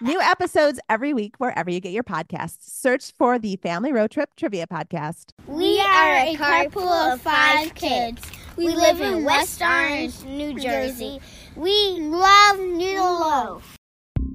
[0.00, 2.62] New episodes every week wherever you get your podcasts.
[2.62, 5.30] Search for the Family Road Trip Trivia Podcast.
[5.46, 8.20] We are a carpool of five kids.
[8.56, 11.20] We live in West Orange, New Jersey.
[11.54, 13.76] We love noodle loaf.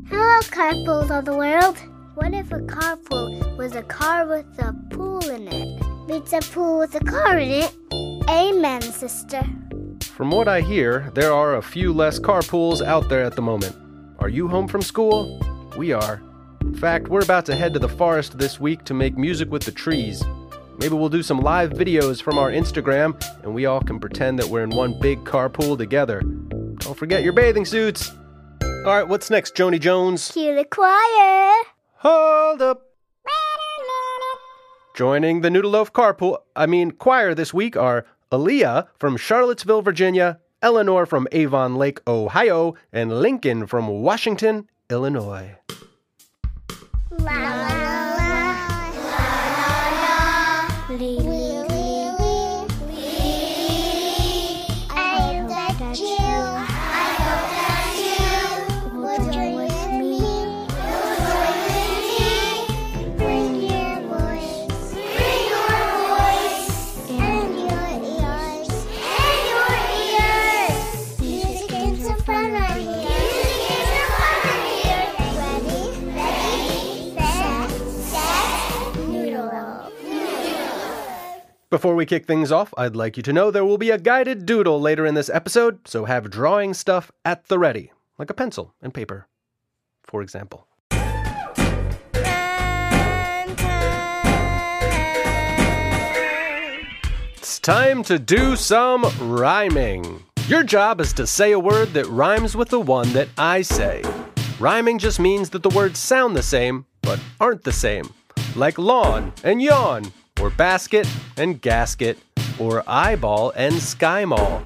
[0.07, 1.77] Hello, carpools of the world.
[2.15, 5.83] What if a carpool was a car with a pool in it?
[6.07, 7.75] It's a pool with a car in it?
[8.29, 9.43] Amen, sister.
[10.03, 13.75] From what I hear, there are a few less carpools out there at the moment.
[14.19, 15.39] Are you home from school?
[15.77, 16.21] We are.
[16.61, 19.63] In fact, we're about to head to the forest this week to make music with
[19.63, 20.23] the trees.
[20.77, 24.47] Maybe we'll do some live videos from our Instagram and we all can pretend that
[24.47, 26.21] we're in one big carpool together.
[26.21, 28.11] Don't forget your bathing suits.
[28.61, 30.31] All right, what's next, Joni Jones?
[30.31, 31.53] Cue the choir.
[31.95, 32.85] Hold up.
[34.95, 40.39] Joining the Noodle Loaf carpool, I mean choir this week are Aaliyah from Charlottesville, Virginia,
[40.61, 45.58] Eleanor from Avon Lake, Ohio, and Lincoln from Washington, Illinois.
[47.17, 47.58] La
[81.71, 84.47] Before we kick things off, I'd like you to know there will be a guided
[84.47, 88.73] doodle later in this episode, so have drawing stuff at the ready, like a pencil
[88.81, 89.27] and paper,
[90.01, 90.65] for example.
[97.37, 100.23] It's time to do some rhyming.
[100.47, 104.01] Your job is to say a word that rhymes with the one that I say.
[104.59, 108.11] Rhyming just means that the words sound the same, but aren't the same.
[108.55, 110.11] Like lawn and yawn,
[110.41, 111.07] or basket
[111.37, 112.17] and gasket,
[112.59, 114.63] or eyeball and sky mall.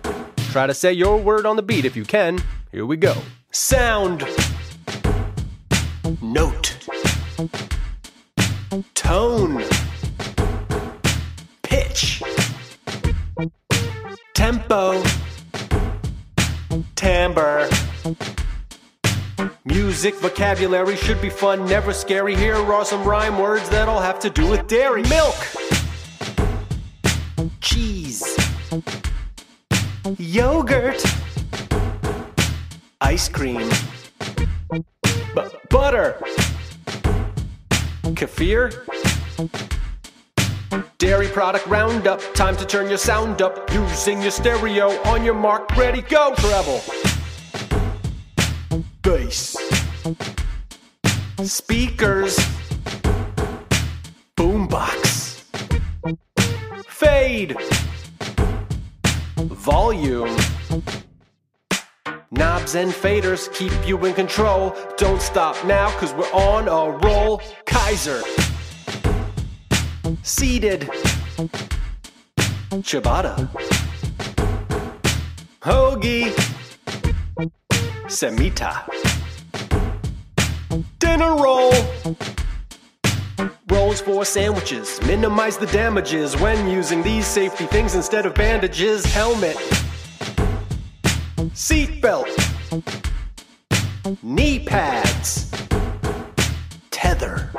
[0.51, 2.39] Try to say your word on the beat if you can.
[2.71, 3.15] Here we go.
[3.51, 4.27] Sound.
[6.21, 6.77] Note.
[8.93, 9.63] Tone.
[11.61, 12.21] Pitch.
[14.33, 15.03] Tempo.
[16.95, 17.69] Timbre.
[19.65, 22.35] Music vocabulary should be fun, never scary.
[22.35, 25.03] Here are some rhyme words that all have to do with dairy.
[25.03, 25.35] Milk.
[27.61, 28.37] Cheese.
[30.17, 31.03] Yogurt.
[33.01, 33.69] Ice cream.
[35.33, 36.17] Bu- butter.
[38.15, 38.85] Kefir.
[40.97, 42.21] Dairy product roundup.
[42.33, 43.71] Time to turn your sound up.
[43.73, 45.75] Using your stereo on your mark.
[45.75, 46.33] Ready, go.
[46.35, 47.12] Treble.
[49.01, 49.55] Bass.
[51.43, 52.37] Speakers.
[54.35, 55.43] Boombox.
[56.87, 57.55] Fade.
[59.37, 60.35] Volume.
[62.31, 64.75] Knobs and faders keep you in control.
[64.97, 67.41] Don't stop now, cause we're on a roll.
[67.65, 68.23] Kaiser.
[70.23, 70.89] Seated.
[72.81, 73.47] Ciabatta.
[75.61, 76.52] Hoagie.
[78.13, 78.85] Cemita.
[80.99, 81.73] Dinner roll.
[83.67, 85.01] Rolls for sandwiches.
[85.01, 89.03] Minimize the damages when using these safety things instead of bandages.
[89.03, 89.57] Helmet.
[91.55, 92.29] Seatbelt.
[94.21, 95.49] Knee pads.
[96.91, 97.51] Tether.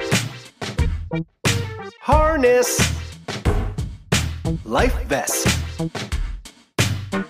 [2.00, 2.78] Harness.
[4.64, 6.13] Life vest.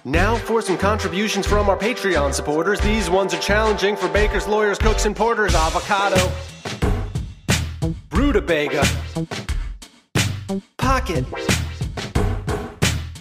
[0.05, 2.81] Now for some contributions from our Patreon supporters.
[2.81, 5.55] These ones are challenging for bakers, lawyers, cooks, and porters.
[5.55, 6.31] Avocado.
[8.11, 8.85] Rutabaga.
[10.77, 11.25] Pocket.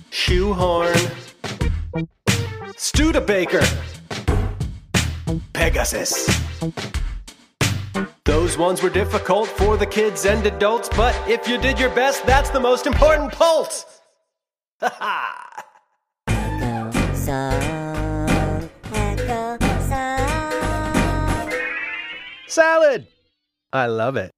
[0.09, 0.95] Shoehorn.
[2.77, 3.63] Studebaker.
[5.53, 6.27] Pegasus.
[8.25, 12.25] Those ones were difficult for the kids and adults, but if you did your best,
[12.25, 13.85] that's the most important pulse.
[14.79, 15.52] Ha ha!
[17.23, 21.53] Song, echo song.
[22.47, 23.07] Salad!
[23.71, 24.31] I love it.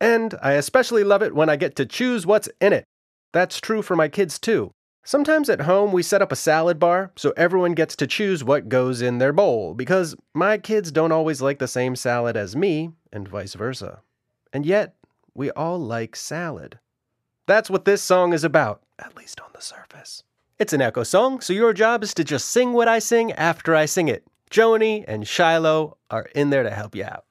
[0.00, 2.82] And I especially love it when I get to choose what's in it.
[3.32, 4.72] That's true for my kids too.
[5.04, 8.68] Sometimes at home we set up a salad bar so everyone gets to choose what
[8.68, 12.90] goes in their bowl because my kids don't always like the same salad as me
[13.12, 14.00] and vice versa.
[14.52, 14.96] And yet,
[15.32, 16.80] we all like salad.
[17.46, 20.24] That's what this song is about, at least on the surface.
[20.58, 23.74] It's an echo song, so your job is to just sing what I sing after
[23.74, 24.24] I sing it.
[24.50, 27.24] Joni and Shiloh are in there to help you out.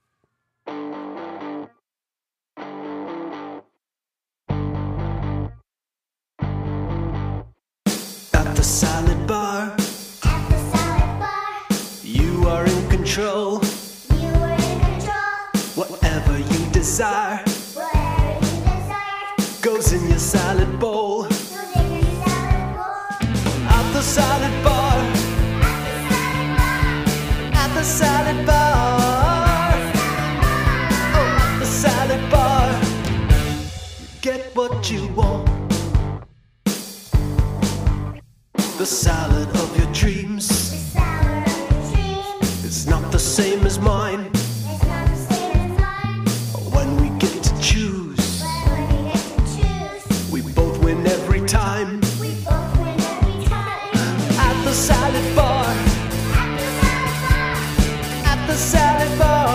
[8.33, 9.75] At the salad bar,
[10.23, 13.61] At the salad bar, you are in control.
[14.19, 15.39] you are in control.
[15.75, 17.43] Whatever you desire
[17.75, 21.10] Whatever you desire, goes in your salad bowl.
[24.11, 24.97] Salad bar,
[27.63, 29.71] At the salad bar,
[31.17, 32.67] oh, at the salad bar,
[34.21, 35.47] get what you want.
[38.77, 39.60] The salad
[54.71, 55.65] the salad bar,
[58.31, 59.49] At the salad bar,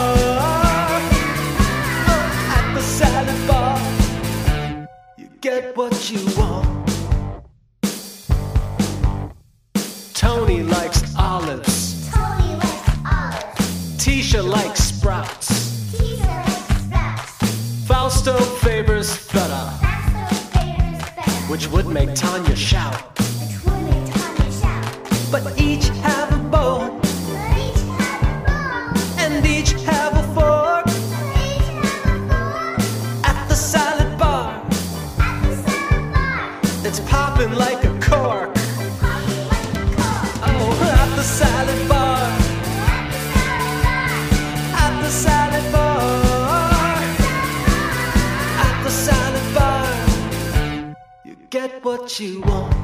[2.59, 6.67] at the salad bar, at the salad bar, you get what you want.
[10.13, 13.97] Tony likes olives, Tony likes olives.
[13.97, 15.49] Tisha likes sprouts,
[15.93, 17.87] Teaser likes sprouts.
[17.89, 21.31] Fausto favors feta, That's favors better.
[21.51, 23.16] which would make Tanya shout.
[41.26, 42.38] The salad bar,
[44.84, 46.70] At the salad bar.
[48.67, 50.96] At the salad bar.
[51.25, 52.75] You get what you want.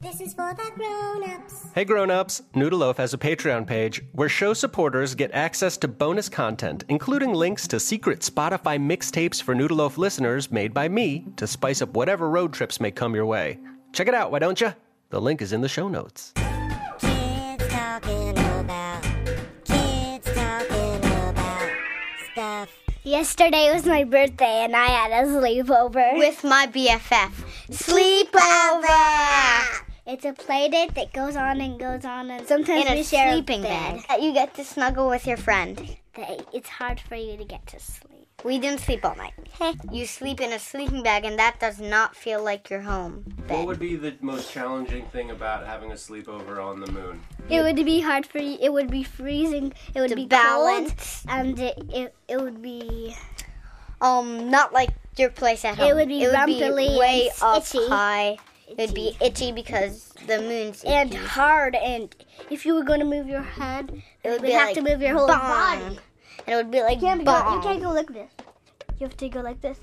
[0.00, 1.05] this is for the grown-ups.
[1.76, 6.84] Hey grown-ups, Noodleloaf has a Patreon page where show supporters get access to bonus content,
[6.88, 11.90] including links to secret Spotify mixtapes for Noodleloaf listeners made by me to spice up
[11.90, 13.58] whatever road trips may come your way.
[13.92, 14.72] Check it out, why don't you?
[15.10, 16.32] The link is in the show notes.
[16.98, 19.02] Kids talking about,
[19.66, 21.70] kids talking about
[22.32, 22.70] stuff.
[23.04, 26.16] Yesterday was my birthday and I had a sleepover.
[26.16, 27.32] With my BFF.
[27.70, 28.46] Sleepover!
[30.06, 33.04] It's a play date that goes on and goes on and sometimes in we a
[33.04, 34.02] share sleeping a bed.
[34.08, 34.22] bag.
[34.22, 35.96] You get to snuggle with your friend.
[36.54, 38.12] It's hard for you to get to sleep.
[38.44, 39.32] We didn't sleep all night.
[39.90, 43.50] you sleep in a sleeping bag, and that does not feel like your home bed.
[43.58, 47.22] What would be the most challenging thing about having a sleepover on the moon?
[47.48, 48.58] It would be hard for you.
[48.60, 49.72] It would be freezing.
[49.94, 51.24] It would To be balance.
[51.26, 53.16] cold, and it, it it would be
[54.00, 55.88] Um, not like your place at home.
[55.88, 57.88] It would be rumply way and up itchy.
[57.88, 58.36] high.
[58.68, 60.92] It would be itchy because the moon's itchy.
[60.92, 61.74] and hard.
[61.76, 62.14] And
[62.50, 65.14] if you were going to move your head, it would have like to move your
[65.14, 65.38] whole bong.
[65.38, 65.98] body.
[66.46, 68.30] And it would be like You can't, go, you can't go like this.
[68.98, 69.78] You have to go like this.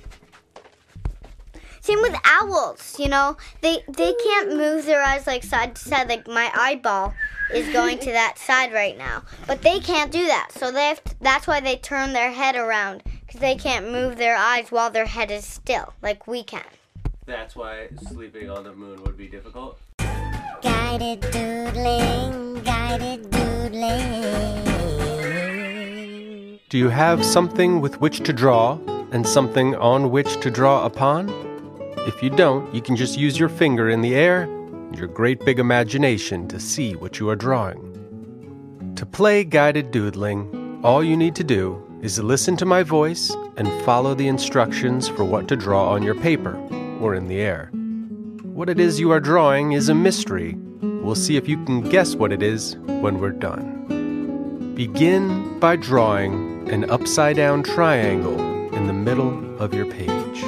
[1.81, 3.35] Same with owls, you know.
[3.59, 6.07] They they can't move their eyes like side to side.
[6.07, 7.13] Like my eyeball
[7.53, 10.53] is going to that side right now, but they can't do that.
[10.53, 14.15] So they have to, that's why they turn their head around because they can't move
[14.15, 16.63] their eyes while their head is still, like we can.
[17.25, 19.79] That's why sleeping on the moon would be difficult?
[20.61, 24.59] Guided doodling, guided doodling.
[26.67, 28.77] Do you have something with which to draw
[29.11, 31.29] and something on which to draw upon?
[32.07, 35.45] If you don't, you can just use your finger in the air and your great
[35.45, 38.93] big imagination to see what you are drawing.
[38.97, 43.71] To play guided doodling, all you need to do is listen to my voice and
[43.85, 46.59] follow the instructions for what to draw on your paper
[47.03, 47.69] or in the air.
[48.43, 50.55] What it is you are drawing is a mystery.
[50.81, 54.73] We'll see if you can guess what it is when we're done.
[54.73, 58.39] Begin by drawing an upside down triangle
[58.73, 60.43] in the middle of your page.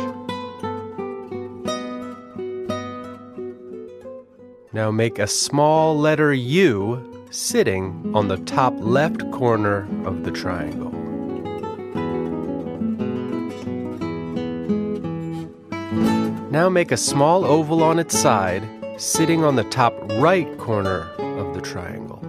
[4.71, 11.04] Now make a small letter U sitting on the top left corner of the triangle.
[16.55, 18.63] Now make a small oval on its side,
[18.95, 22.21] sitting on the top right corner of the triangle.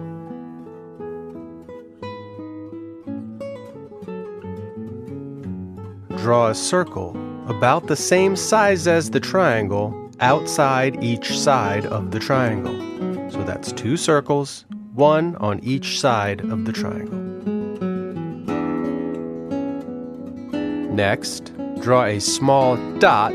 [6.17, 7.15] Draw a circle
[7.47, 12.75] about the same size as the triangle outside each side of the triangle.
[13.31, 17.21] So that's two circles, one on each side of the triangle.
[20.93, 23.31] Next, draw a small dot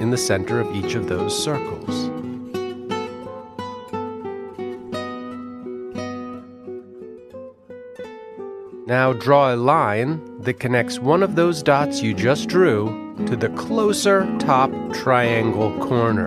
[0.00, 2.10] in the center of each of those circles.
[8.86, 13.48] Now draw a line that connects one of those dots you just drew to the
[13.50, 16.26] closer top triangle corner.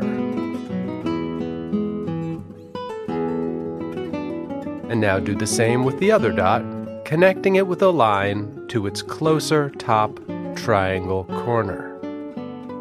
[4.90, 6.64] And now do the same with the other dot,
[7.06, 10.20] connecting it with a line to its closer top
[10.56, 11.89] triangle corner.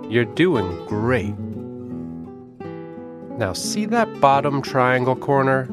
[0.08, 1.36] You're doing great.
[3.38, 5.64] Now, see that bottom triangle corner?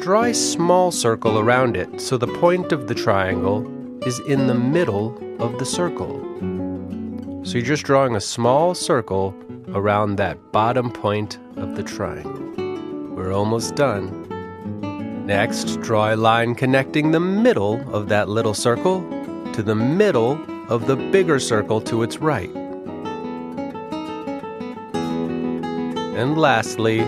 [0.00, 3.66] Draw a small circle around it so the point of the triangle
[4.06, 6.20] is in the middle of the circle.
[7.42, 9.34] So you're just drawing a small circle
[9.74, 12.54] around that bottom point of the triangle.
[13.16, 14.26] We're almost done.
[15.26, 19.00] Next, draw a line connecting the middle of that little circle
[19.52, 20.38] to the middle
[20.68, 22.67] of the bigger circle to its right.
[26.18, 27.04] And lastly,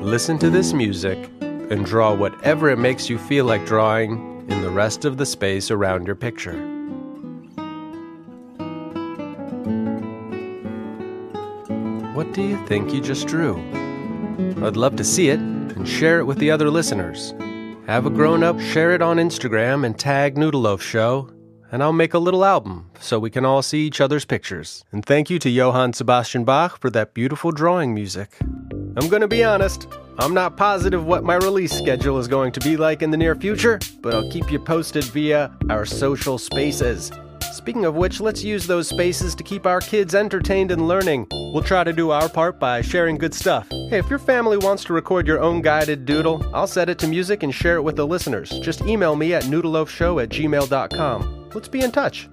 [0.00, 4.70] listen to this music and draw whatever it makes you feel like drawing in the
[4.70, 6.56] rest of the space around your picture.
[12.14, 13.58] What do you think you just drew?
[14.64, 17.34] I'd love to see it and share it with the other listeners.
[17.86, 21.28] Have a grown up share it on Instagram and tag Noodleloaf Show,
[21.70, 24.84] and I'll make a little album so we can all see each other's pictures.
[24.92, 28.36] And thank you to Johann Sebastian Bach for that beautiful drawing music.
[28.96, 32.76] I'm gonna be honest, I'm not positive what my release schedule is going to be
[32.76, 37.12] like in the near future, but I'll keep you posted via our social spaces.
[37.52, 41.26] Speaking of which, let's use those spaces to keep our kids entertained and learning.
[41.30, 43.66] We'll try to do our part by sharing good stuff.
[43.70, 47.08] Hey, if your family wants to record your own guided doodle, I'll set it to
[47.08, 48.50] music and share it with the listeners.
[48.60, 51.35] Just email me at noodleloafshow at gmail.com.
[51.56, 52.28] Let's be in touch.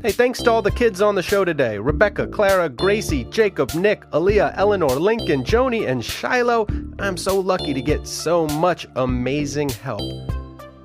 [0.00, 4.08] Hey, thanks to all the kids on the show today Rebecca, Clara, Gracie, Jacob, Nick,
[4.12, 6.66] Aaliyah, Eleanor, Lincoln, Joni, and Shiloh.
[6.98, 10.00] I'm so lucky to get so much amazing help.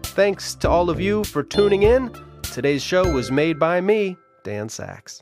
[0.03, 2.13] Thanks to all of you for tuning in.
[2.41, 5.21] Today's show was made by me, Dan Saks.